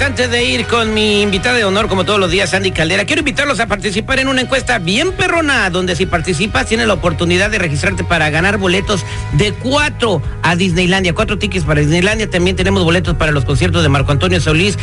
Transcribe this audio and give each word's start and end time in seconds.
Antes 0.00 0.30
de 0.30 0.44
ir 0.44 0.66
con 0.66 0.92
mi 0.92 1.22
invitada 1.22 1.56
de 1.56 1.64
honor, 1.64 1.88
como 1.88 2.04
todos 2.04 2.18
los 2.18 2.30
días, 2.30 2.50
Sandy 2.50 2.72
Caldera, 2.72 3.04
quiero 3.04 3.20
invitarlos 3.20 3.58
a 3.60 3.66
participar 3.66 4.18
en 4.18 4.28
una 4.28 4.42
encuesta 4.42 4.78
bien 4.78 5.12
perrona, 5.12 5.70
donde 5.70 5.96
si 5.96 6.04
participas 6.04 6.66
tienes 6.66 6.86
la 6.86 6.94
oportunidad 6.94 7.48
de 7.48 7.58
registrarte 7.58 8.04
para 8.04 8.28
ganar 8.28 8.58
boletos 8.58 9.04
de 9.32 9.52
cuatro 9.52 10.20
a 10.42 10.56
Disneylandia, 10.56 11.14
cuatro 11.14 11.38
tickets 11.38 11.64
para 11.64 11.80
Disneylandia. 11.80 12.28
También 12.28 12.54
tenemos 12.54 12.84
boletos 12.84 13.14
para 13.16 13.32
los 13.32 13.44
conciertos 13.44 13.82
de 13.82 13.88
Marco 13.88 14.12
Antonio 14.12 14.40
Solís, 14.40 14.78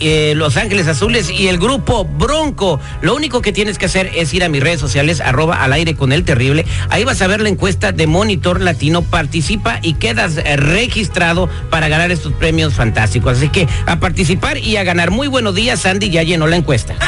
eh, 0.00 0.32
Los 0.34 0.56
Ángeles 0.56 0.88
Azules 0.88 1.30
y 1.30 1.48
el 1.48 1.58
grupo 1.58 2.04
Bronco. 2.04 2.80
Lo 3.00 3.14
único 3.14 3.42
que 3.42 3.52
tienes 3.52 3.78
que 3.78 3.86
hacer 3.86 4.10
es 4.16 4.34
ir 4.34 4.44
a 4.44 4.48
mis 4.48 4.62
redes 4.62 4.80
sociales, 4.80 5.20
arroba 5.20 5.62
al 5.62 5.72
aire 5.72 5.94
con 5.94 6.10
el 6.10 6.24
terrible. 6.24 6.66
Ahí 6.88 7.04
vas 7.04 7.22
a 7.22 7.26
ver 7.26 7.40
la 7.42 7.48
encuesta 7.48 7.92
de 7.92 8.06
Monitor 8.06 8.60
Latino. 8.60 9.02
Participa 9.02 9.78
y 9.82 9.94
quedas 9.94 10.36
registrado 10.56 11.48
para 11.70 11.88
ganar 11.88 12.10
estos 12.10 12.32
premios 12.32 12.74
fantásticos. 12.74 13.38
Así 13.38 13.50
que 13.50 13.68
a 13.86 14.00
participar 14.00 14.53
y 14.56 14.76
a 14.76 14.84
ganar. 14.84 15.10
Muy 15.10 15.28
buenos 15.28 15.54
días, 15.54 15.80
Sandy 15.80 16.10
ya 16.10 16.22
llenó 16.22 16.46
la 16.46 16.56
encuesta. 16.56 16.94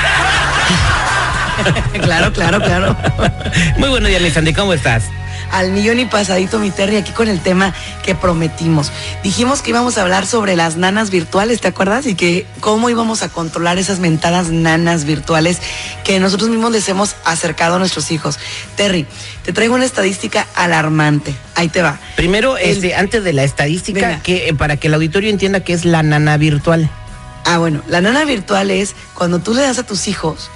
Claro, 2.03 2.33
claro, 2.33 2.61
claro. 2.61 2.97
Muy 3.79 3.89
buenos 3.89 4.11
días, 4.11 4.21
mi 4.21 4.31
Sandy, 4.31 4.53
¿cómo 4.53 4.75
estás? 4.75 5.05
Al 5.51 5.71
millón 5.71 5.99
y 5.99 6.05
pasadito, 6.05 6.59
mi 6.59 6.71
Terry, 6.71 6.97
aquí 6.97 7.13
con 7.13 7.29
el 7.29 7.41
tema 7.41 7.73
que 8.05 8.15
prometimos. 8.15 8.93
Dijimos 9.23 9.63
que 9.63 9.71
íbamos 9.71 9.97
a 9.97 10.03
hablar 10.03 10.27
sobre 10.27 10.55
las 10.55 10.77
nanas 10.77 11.09
virtuales, 11.11 11.61
¿te 11.63 11.69
acuerdas? 11.69 12.07
Y 12.07 12.15
que 12.15 12.47
cómo 12.61 12.91
íbamos 12.91 13.23
a 13.23 13.29
controlar 13.31 13.79
esas 13.79 14.01
mentadas 14.01 14.51
nanas 14.51 15.05
virtuales 15.05 15.59
que 16.05 16.21
nosotros 16.21 16.51
mismos 16.51 16.73
les 16.73 16.89
hemos 16.91 17.17
acercado 17.25 17.77
a 17.77 17.79
nuestros 17.79 18.11
hijos. 18.11 18.39
Terry, 18.77 19.07
te 19.45 19.53
traigo 19.53 19.75
una 19.77 19.85
estadística 19.87 20.47
alarmante. 20.55 21.35
Ahí 21.55 21.69
te 21.69 21.81
va. 21.81 21.99
Primero, 22.17 22.59
El- 22.59 22.71
este, 22.77 22.95
antes 22.95 23.25
de 23.25 23.33
la 23.33 23.45
estadística, 23.45 24.09
Venga. 24.09 24.23
que 24.23 24.49
eh, 24.49 24.55
para 24.55 24.77
que 24.77 24.89
el 24.89 24.95
auditorio 24.95 25.31
entienda 25.31 25.61
qué 25.61 25.73
es 25.73 25.85
la 25.87 26.03
nana 26.03 26.37
virtual. 26.37 26.91
Ah, 27.47 27.59
bueno, 27.59 27.83
la 27.89 28.01
nana 28.01 28.25
virtual 28.25 28.71
es 28.71 28.95
cuando 29.15 29.39
tú 29.39 29.55
le 29.55 29.63
das 29.63 29.79
a 29.79 29.87
tus 29.87 30.09
hijos 30.09 30.51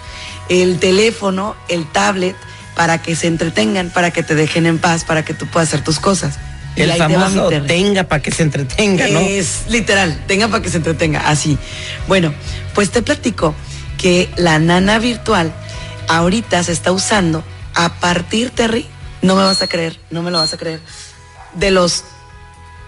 el 0.49 0.81
teléfono, 0.81 1.57
el 1.69 1.87
tablet, 1.91 2.37
para 2.75 3.01
que 3.01 3.15
se 3.15 3.29
entretengan, 3.29 3.91
para 3.91 4.11
que 4.11 4.23
te 4.23 4.35
dejen 4.35 4.67
en 4.67 4.79
paz, 4.79 5.05
para 5.05 5.25
que 5.25 5.33
tú 5.33 5.47
puedas 5.47 5.69
hacer 5.69 5.85
tus 5.85 6.01
cosas. 6.01 6.39
El 6.77 6.91
te 6.91 6.99
famoso 6.99 7.49
Terry. 7.49 7.67
tenga 7.67 8.05
para 8.05 8.23
que 8.23 8.31
se 8.31 8.43
entretenga, 8.43 9.07
¿no? 9.09 9.21
Es 9.21 9.65
literal, 9.69 10.23
tenga 10.27 10.49
para 10.49 10.63
que 10.63 10.71
se 10.71 10.79
entretenga, 10.79 11.29
así. 11.29 11.59
Bueno, 12.09 12.35
pues 12.75 12.91
te 12.91 13.03
platico 13.03 13.55
que 13.97 14.29
la 14.37 14.59
nana 14.59 14.99
virtual 14.99 15.53
ahorita 16.09 16.63
se 16.65 16.73
está 16.73 16.91
usando 16.91 17.45
a 17.75 18.01
partir, 18.01 18.51
Terry, 18.51 18.87
no 19.23 19.37
me 19.37 19.43
vas 19.43 19.63
a 19.63 19.69
creer, 19.69 19.99
no 20.11 20.23
me 20.23 20.31
lo 20.31 20.39
vas 20.39 20.53
a 20.55 20.57
creer, 20.57 20.81
de 21.55 21.71
los 21.71 22.05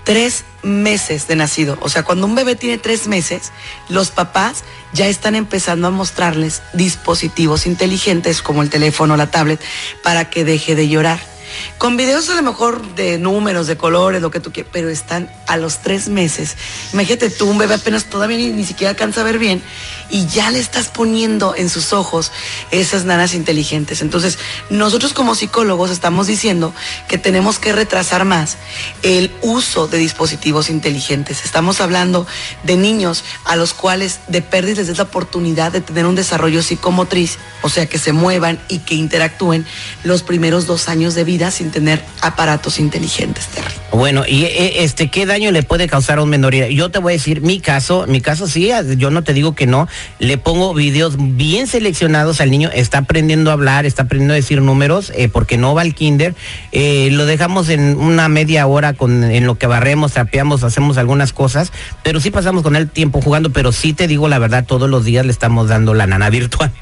tres 0.04 0.44
meses 0.62 1.26
de 1.28 1.36
nacido. 1.36 1.78
O 1.80 1.88
sea, 1.88 2.02
cuando 2.02 2.26
un 2.26 2.34
bebé 2.34 2.56
tiene 2.56 2.78
tres 2.78 3.08
meses, 3.08 3.52
los 3.88 4.10
papás 4.10 4.64
ya 4.92 5.06
están 5.06 5.34
empezando 5.34 5.88
a 5.88 5.90
mostrarles 5.90 6.62
dispositivos 6.72 7.66
inteligentes 7.66 8.42
como 8.42 8.62
el 8.62 8.70
teléfono, 8.70 9.16
la 9.16 9.30
tablet, 9.30 9.60
para 10.02 10.30
que 10.30 10.44
deje 10.44 10.74
de 10.74 10.88
llorar. 10.88 11.31
Con 11.78 11.96
videos 11.96 12.28
a 12.30 12.34
lo 12.34 12.42
mejor 12.42 12.94
de 12.94 13.18
números, 13.18 13.66
de 13.66 13.76
colores, 13.76 14.22
lo 14.22 14.30
que 14.30 14.40
tú 14.40 14.52
quieras, 14.52 14.70
pero 14.72 14.88
están 14.88 15.30
a 15.46 15.56
los 15.56 15.78
tres 15.78 16.08
meses. 16.08 16.56
Imagínate 16.92 17.30
tú, 17.30 17.46
un 17.46 17.58
bebé 17.58 17.74
apenas 17.74 18.04
todavía 18.04 18.36
ni, 18.36 18.50
ni 18.50 18.64
siquiera 18.64 18.90
alcanza 18.90 19.20
a 19.20 19.24
ver 19.24 19.38
bien 19.38 19.62
y 20.10 20.26
ya 20.26 20.50
le 20.50 20.58
estás 20.58 20.88
poniendo 20.88 21.54
en 21.56 21.68
sus 21.70 21.92
ojos 21.92 22.32
esas 22.70 23.04
nanas 23.04 23.34
inteligentes. 23.34 24.02
Entonces, 24.02 24.38
nosotros 24.68 25.14
como 25.14 25.34
psicólogos 25.34 25.90
estamos 25.90 26.26
diciendo 26.26 26.74
que 27.08 27.18
tenemos 27.18 27.58
que 27.58 27.72
retrasar 27.72 28.24
más 28.24 28.58
el 29.02 29.30
uso 29.40 29.88
de 29.88 29.98
dispositivos 29.98 30.68
inteligentes. 30.68 31.44
Estamos 31.44 31.80
hablando 31.80 32.26
de 32.62 32.76
niños 32.76 33.24
a 33.44 33.56
los 33.56 33.72
cuales 33.72 34.20
de 34.28 34.42
pérdida 34.42 34.82
les 34.82 34.98
la 34.98 35.04
oportunidad 35.04 35.72
de 35.72 35.80
tener 35.80 36.06
un 36.06 36.14
desarrollo 36.14 36.62
psicomotriz, 36.62 37.38
o 37.62 37.68
sea, 37.68 37.86
que 37.86 37.98
se 37.98 38.12
muevan 38.12 38.60
y 38.68 38.80
que 38.80 38.94
interactúen 38.94 39.66
los 40.04 40.22
primeros 40.22 40.66
dos 40.66 40.88
años 40.88 41.14
de 41.14 41.24
vida 41.24 41.41
sin 41.50 41.70
tener 41.70 42.02
aparatos 42.20 42.78
inteligentes, 42.78 43.46
Terry. 43.48 43.72
Bueno, 43.92 44.24
y 44.26 44.44
eh, 44.44 44.84
este, 44.84 45.08
¿qué 45.08 45.26
daño 45.26 45.50
le 45.50 45.62
puede 45.62 45.88
causar 45.88 46.18
a 46.18 46.22
un 46.22 46.30
menor? 46.30 46.54
Yo 46.54 46.90
te 46.90 46.98
voy 46.98 47.12
a 47.12 47.16
decir, 47.16 47.42
mi 47.42 47.60
caso, 47.60 48.06
mi 48.08 48.20
caso 48.20 48.46
sí, 48.48 48.70
yo 48.96 49.10
no 49.10 49.22
te 49.22 49.34
digo 49.34 49.54
que 49.54 49.66
no, 49.66 49.88
le 50.18 50.38
pongo 50.38 50.72
videos 50.74 51.16
bien 51.18 51.66
seleccionados 51.66 52.40
al 52.40 52.50
niño, 52.50 52.70
está 52.72 52.98
aprendiendo 52.98 53.50
a 53.50 53.54
hablar, 53.54 53.86
está 53.86 54.04
aprendiendo 54.04 54.34
a 54.34 54.36
decir 54.36 54.62
números, 54.62 55.12
eh, 55.14 55.28
porque 55.28 55.58
no 55.58 55.74
va 55.74 55.82
al 55.82 55.94
kinder, 55.94 56.34
eh, 56.72 57.10
lo 57.12 57.26
dejamos 57.26 57.68
en 57.68 57.98
una 57.98 58.28
media 58.28 58.66
hora 58.66 58.94
con, 58.94 59.24
en 59.24 59.46
lo 59.46 59.56
que 59.56 59.66
barremos, 59.66 60.12
trapeamos, 60.12 60.64
hacemos 60.64 60.96
algunas 60.96 61.32
cosas, 61.32 61.72
pero 62.02 62.20
sí 62.20 62.30
pasamos 62.30 62.62
con 62.62 62.76
él 62.76 62.88
tiempo 62.88 63.20
jugando, 63.20 63.50
pero 63.50 63.72
sí 63.72 63.92
te 63.92 64.06
digo 64.06 64.28
la 64.28 64.38
verdad, 64.38 64.64
todos 64.64 64.88
los 64.88 65.04
días 65.04 65.26
le 65.26 65.32
estamos 65.32 65.68
dando 65.68 65.94
la 65.94 66.06
nana 66.06 66.30
virtual. 66.30 66.72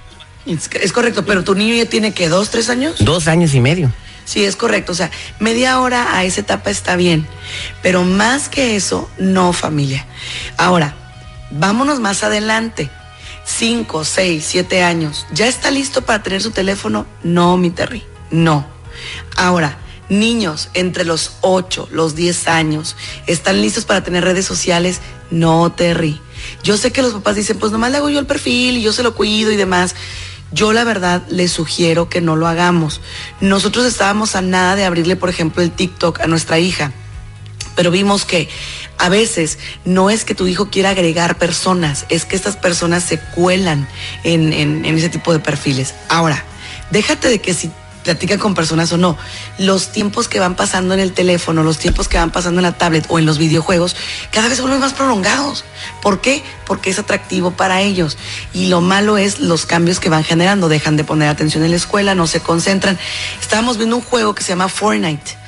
Es, 0.47 0.71
es 0.81 0.93
correcto, 0.93 1.25
pero 1.25 1.45
tu 1.45 1.55
niño 1.55 1.75
ya 1.75 1.87
tiene 1.87 2.13
que 2.13 2.29
dos, 2.29 2.51
tres 2.51 2.71
años. 2.71 2.97
Dos 3.01 3.29
años 3.29 3.55
y 3.55 3.61
medio. 3.61 3.93
Sí, 4.31 4.45
es 4.45 4.55
correcto. 4.55 4.93
O 4.93 4.95
sea, 4.95 5.11
media 5.41 5.81
hora 5.81 6.17
a 6.17 6.23
esa 6.23 6.43
etapa 6.43 6.71
está 6.71 6.95
bien. 6.95 7.27
Pero 7.83 8.05
más 8.05 8.49
que 8.49 8.77
eso, 8.77 9.11
no 9.19 9.53
familia. 9.53 10.07
Ahora, 10.57 10.95
vámonos 11.51 11.99
más 11.99 12.23
adelante. 12.23 12.91
Cinco, 13.45 14.05
seis, 14.05 14.45
siete 14.47 14.85
años. 14.85 15.27
¿Ya 15.33 15.49
está 15.49 15.73
listo 15.73 16.03
para 16.03 16.23
tener 16.23 16.41
su 16.43 16.53
teléfono? 16.53 17.09
No, 17.25 17.57
mi 17.57 17.71
Terry. 17.71 18.05
No. 18.31 18.69
Ahora, 19.37 19.79
niños 20.09 20.69
entre 20.75 21.05
los 21.05 21.33
8, 21.41 21.89
los 21.91 22.15
10 22.15 22.47
años, 22.47 22.95
¿están 23.27 23.61
listos 23.61 23.85
para 23.85 24.05
tener 24.05 24.23
redes 24.23 24.47
sociales? 24.47 25.01
No, 25.33 25.73
Terry. 25.73 26.21
Yo 26.63 26.77
sé 26.77 26.93
que 26.93 27.03
los 27.03 27.15
papás 27.15 27.35
dicen, 27.35 27.59
pues 27.59 27.73
nomás 27.73 27.91
le 27.91 27.97
hago 27.97 28.11
yo 28.11 28.21
el 28.21 28.27
perfil 28.27 28.77
y 28.77 28.83
yo 28.83 28.93
se 28.93 29.03
lo 29.03 29.17
cuido 29.17 29.51
y 29.51 29.57
demás. 29.57 29.97
Yo 30.53 30.73
la 30.73 30.85
verdad 30.85 31.23
les 31.29 31.53
sugiero 31.53 32.09
que 32.09 32.21
no 32.21 32.35
lo 32.37 32.49
hagamos. 32.49 33.01
Nosotros 33.41 33.87
estábamos 33.87 34.35
a 34.37 34.43
nada 34.43 34.75
de 34.77 34.85
abrirle, 34.85 35.17
por 35.17 35.29
ejemplo, 35.31 35.63
el 35.63 35.71
TikTok 35.71 36.21
a 36.21 36.27
nuestra 36.27 36.59
hija, 36.59 36.93
pero 37.77 37.91
vimos 37.91 38.25
que 38.25 38.49
a 38.99 39.09
veces 39.09 39.59
no 39.85 40.11
es 40.11 40.25
que 40.25 40.35
tu 40.35 40.47
hijo 40.47 40.69
quiera 40.69 40.91
agregar 40.91 41.39
personas, 41.39 42.05
es 42.09 42.25
que 42.25 42.37
estas 42.37 42.57
personas 42.57 43.05
se 43.05 43.19
cuelan 43.19 43.89
en, 44.25 44.53
en- 44.53 44.85
en 44.85 44.99
ese 44.99 45.09
tipo 45.09 45.33
de 45.33 45.39
perfiles. 45.39 45.95
Ahora, 46.09 46.45
déjate 46.91 47.29
de 47.29 47.39
que 47.41 47.55
si 47.55 47.71
platican 48.05 48.39
con 48.39 48.55
personas 48.55 48.93
o 48.93 48.97
no, 48.97 49.17
los 49.59 49.89
tiempos 49.89 50.29
que 50.29 50.41
van 50.41 50.57
pasando 50.57 50.95
en 50.95 51.01
el 51.01 51.13
teléfono, 51.13 51.63
los 51.63 51.79
tiempos 51.79 52.09
que 52.09 52.19
van 52.19 52.31
pasando 52.31 52.61
en 52.61 52.65
la 52.65 52.73
tablet 52.73 53.05
o 53.09 53.19
en 53.19 53.27
los 53.27 53.39
videojuegos, 53.39 53.97
cada 54.31 54.49
vez 54.49 54.57
se 54.57 54.63
vuelven 54.63 54.81
más 54.81 54.93
prolongados. 54.93 55.65
¿Por 56.03 56.21
qué? 56.21 56.43
Porque 56.67 56.91
es 56.91 56.99
atractivo 56.99 57.51
para 57.51 57.81
ellos. 57.81 58.17
Y 58.53 58.67
lo 58.67 58.81
malo 58.81 59.19
es 59.19 59.41
los 59.41 59.67
cambios 59.67 60.01
que 60.01 60.09
van 60.09 60.25
generando. 60.25 60.69
Dejan 60.69 60.97
de 60.97 61.05
poner 61.05 61.29
atención 61.29 61.65
en 61.65 61.71
la 61.71 61.77
escuela, 61.77 62.15
no 62.15 62.27
se 62.27 62.41
concentran. 62.41 62.99
Estábamos 63.41 63.77
viendo 63.77 63.97
un 63.97 64.03
juego 64.03 64.35
que 64.35 64.43
se 64.43 64.51
llama 64.51 64.69
Fortnite 64.69 65.40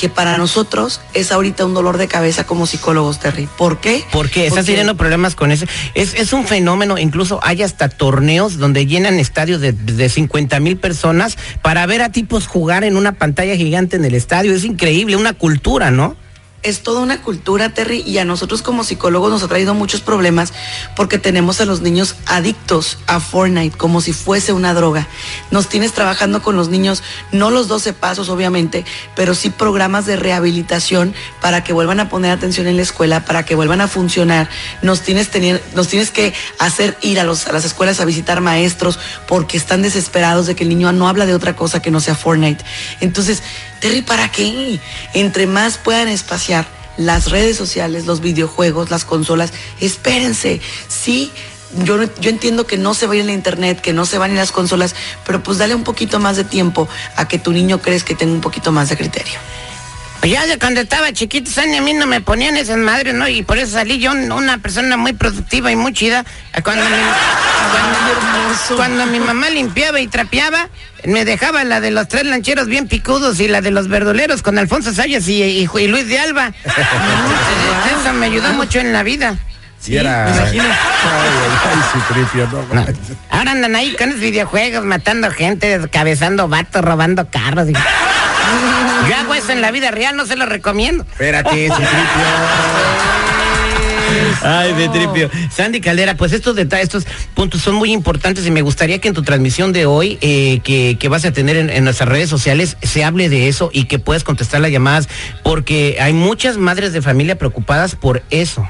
que 0.00 0.08
para 0.08 0.38
nosotros 0.38 1.02
es 1.12 1.30
ahorita 1.30 1.66
un 1.66 1.74
dolor 1.74 1.98
de 1.98 2.08
cabeza 2.08 2.44
como 2.44 2.66
psicólogos, 2.66 3.20
Terry. 3.20 3.46
¿Por 3.58 3.80
qué? 3.80 4.02
Porque 4.10 4.46
estás 4.46 4.64
teniendo 4.64 4.96
problemas 4.96 5.34
con 5.34 5.52
eso. 5.52 5.66
Es, 5.94 6.14
es 6.14 6.32
un 6.32 6.46
fenómeno, 6.46 6.96
incluso 6.96 7.38
hay 7.42 7.62
hasta 7.62 7.90
torneos 7.90 8.56
donde 8.56 8.86
llenan 8.86 9.18
estadios 9.18 9.60
de, 9.60 9.72
de 9.72 10.08
50 10.08 10.58
mil 10.60 10.78
personas 10.78 11.36
para 11.60 11.84
ver 11.84 12.00
a 12.00 12.10
tipos 12.10 12.46
jugar 12.46 12.82
en 12.82 12.96
una 12.96 13.12
pantalla 13.12 13.56
gigante 13.56 13.96
en 13.96 14.06
el 14.06 14.14
estadio. 14.14 14.54
Es 14.54 14.64
increíble, 14.64 15.16
una 15.16 15.34
cultura, 15.34 15.90
¿no? 15.90 16.16
Es 16.62 16.82
toda 16.82 17.00
una 17.00 17.22
cultura, 17.22 17.70
Terry, 17.70 18.02
y 18.06 18.18
a 18.18 18.24
nosotros 18.24 18.62
como 18.62 18.84
psicólogos 18.84 19.30
nos 19.30 19.42
ha 19.42 19.48
traído 19.48 19.74
muchos 19.74 20.00
problemas 20.02 20.52
porque 20.94 21.18
tenemos 21.18 21.60
a 21.60 21.64
los 21.64 21.80
niños 21.80 22.16
adictos 22.26 22.98
a 23.06 23.20
Fortnite 23.20 23.76
como 23.76 24.00
si 24.00 24.12
fuese 24.12 24.52
una 24.52 24.74
droga. 24.74 25.08
Nos 25.50 25.68
tienes 25.68 25.92
trabajando 25.92 26.42
con 26.42 26.56
los 26.56 26.68
niños, 26.68 27.02
no 27.32 27.50
los 27.50 27.68
12 27.68 27.94
pasos 27.94 28.28
obviamente, 28.28 28.84
pero 29.16 29.34
sí 29.34 29.48
programas 29.50 30.04
de 30.04 30.16
rehabilitación 30.16 31.14
para 31.40 31.64
que 31.64 31.72
vuelvan 31.72 32.00
a 32.00 32.08
poner 32.08 32.30
atención 32.30 32.66
en 32.66 32.76
la 32.76 32.82
escuela, 32.82 33.24
para 33.24 33.44
que 33.44 33.54
vuelvan 33.54 33.80
a 33.80 33.88
funcionar. 33.88 34.48
Nos 34.82 35.00
tienes, 35.00 35.30
tener, 35.30 35.62
nos 35.74 35.88
tienes 35.88 36.10
que 36.10 36.34
hacer 36.58 36.98
ir 37.00 37.20
a, 37.20 37.24
los, 37.24 37.46
a 37.46 37.52
las 37.52 37.64
escuelas 37.64 38.00
a 38.00 38.04
visitar 38.04 38.40
maestros 38.40 38.98
porque 39.26 39.56
están 39.56 39.80
desesperados 39.80 40.46
de 40.46 40.54
que 40.54 40.64
el 40.64 40.68
niño 40.68 40.92
no 40.92 41.08
habla 41.08 41.24
de 41.24 41.34
otra 41.34 41.56
cosa 41.56 41.80
que 41.80 41.90
no 41.90 42.00
sea 42.00 42.14
Fortnite. 42.14 42.62
Entonces, 43.00 43.42
Terry, 43.80 44.02
¿para 44.02 44.30
qué? 44.30 44.78
Entre 45.14 45.46
más 45.46 45.78
puedan 45.78 46.08
espaciar 46.08 46.49
las 47.00 47.30
redes 47.30 47.56
sociales, 47.56 48.06
los 48.06 48.20
videojuegos, 48.20 48.90
las 48.90 49.04
consolas, 49.04 49.52
espérense, 49.80 50.60
sí. 50.88 51.30
Yo, 51.84 52.02
yo 52.20 52.30
entiendo 52.30 52.66
que 52.66 52.76
no 52.76 52.94
se 52.94 53.06
va 53.06 53.12
a 53.12 53.16
ir 53.16 53.22
en 53.22 53.30
internet, 53.30 53.80
que 53.80 53.92
no 53.92 54.04
se 54.04 54.18
van 54.18 54.32
a 54.32 54.34
las 54.34 54.50
consolas, 54.50 54.96
pero 55.24 55.40
pues 55.40 55.58
dale 55.58 55.76
un 55.76 55.84
poquito 55.84 56.18
más 56.18 56.36
de 56.36 56.42
tiempo 56.42 56.88
a 57.14 57.28
que 57.28 57.38
tu 57.38 57.52
niño 57.52 57.80
crees 57.80 58.02
que 58.02 58.16
tenga 58.16 58.32
un 58.32 58.40
poquito 58.40 58.72
más 58.72 58.88
de 58.88 58.96
criterio. 58.96 59.38
Pues 60.18 60.32
ya 60.32 60.46
de 60.46 60.58
cuando 60.58 60.80
estaba 60.80 61.12
chiquito, 61.12 61.50
Sani, 61.50 61.78
a 61.78 61.82
mí 61.82 61.94
no 61.94 62.06
me 62.06 62.20
ponían 62.20 62.56
esas 62.56 62.76
madres, 62.76 63.14
¿no? 63.14 63.26
Y 63.28 63.42
por 63.42 63.56
eso 63.56 63.72
salí 63.72 63.98
yo 63.98 64.12
una 64.12 64.58
persona 64.58 64.98
muy 64.98 65.14
productiva 65.14 65.72
y 65.72 65.76
muy 65.76 65.94
chida. 65.94 66.26
Cuando, 67.70 68.76
cuando 68.76 69.06
mi 69.06 69.20
mamá 69.20 69.48
limpiaba 69.50 70.00
y 70.00 70.06
trapeaba, 70.08 70.68
me 71.04 71.24
dejaba 71.24 71.64
la 71.64 71.80
de 71.80 71.90
los 71.90 72.08
tres 72.08 72.24
lancheros 72.26 72.66
bien 72.66 72.88
picudos 72.88 73.40
y 73.40 73.48
la 73.48 73.60
de 73.60 73.70
los 73.70 73.88
verduleros 73.88 74.42
con 74.42 74.58
Alfonso 74.58 74.92
Sayas 74.92 75.26
y, 75.28 75.42
y- 75.42 75.68
y 75.78 75.86
Luis 75.88 76.08
de 76.08 76.18
Alba. 76.18 76.52
Eso 76.64 78.12
me 78.14 78.26
ayudó 78.26 78.52
mucho 78.52 78.78
en 78.80 78.92
la 78.92 79.02
vida. 79.02 79.36
Sí, 79.80 79.96
era. 79.96 80.26
Ay, 80.26 80.58
no, 80.58 80.64
No. 82.74 82.86
Ahora 83.30 83.52
andan 83.52 83.74
ahí 83.76 83.94
con 83.96 84.10
los 84.10 84.20
videojuegos, 84.20 84.84
matando 84.84 85.30
gente, 85.30 85.78
descabezando 85.78 86.48
vatos, 86.48 86.84
robando 86.84 87.30
carros. 87.30 87.68
y- 87.70 87.72
Yo 87.72 89.16
hago 89.16 89.34
eso 89.34 89.52
en 89.52 89.62
la 89.62 89.70
vida 89.70 89.90
real, 89.90 90.16
no 90.16 90.26
se 90.26 90.36
lo 90.36 90.44
recomiendo. 90.44 91.04
Espérate, 91.12 91.50
Citripio. 91.50 91.86
Ay, 94.42 94.72
de 94.74 94.88
tripio. 94.88 95.30
Sandy 95.50 95.80
Caldera, 95.80 96.16
pues 96.16 96.32
estos 96.32 96.56
detalles, 96.56 96.84
estos 96.84 97.06
puntos 97.34 97.60
son 97.60 97.74
muy 97.74 97.92
importantes 97.92 98.46
y 98.46 98.50
me 98.50 98.62
gustaría 98.62 98.98
que 98.98 99.08
en 99.08 99.14
tu 99.14 99.22
transmisión 99.22 99.72
de 99.72 99.86
hoy, 99.86 100.18
eh, 100.20 100.60
que, 100.64 100.96
que 100.98 101.08
vas 101.08 101.24
a 101.24 101.32
tener 101.32 101.56
en, 101.56 101.70
en 101.70 101.84
nuestras 101.84 102.08
redes 102.08 102.28
sociales, 102.28 102.76
se 102.82 103.04
hable 103.04 103.28
de 103.28 103.48
eso 103.48 103.70
y 103.72 103.84
que 103.84 103.98
puedas 103.98 104.24
contestar 104.24 104.60
las 104.60 104.70
llamadas, 104.70 105.08
porque 105.42 105.98
hay 106.00 106.12
muchas 106.12 106.56
madres 106.56 106.92
de 106.92 107.02
familia 107.02 107.36
preocupadas 107.36 107.94
por 107.94 108.22
eso. 108.30 108.68